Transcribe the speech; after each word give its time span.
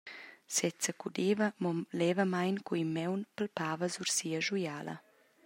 Sezzacudeva 0.55 1.45
mo 1.61 1.71
levamein, 1.99 2.57
cu 2.65 2.73
in 2.83 2.89
maun 2.95 3.21
palpava 3.35 3.85
sur 3.95 4.09
sia 4.15 4.39
schuiala. 4.45 4.95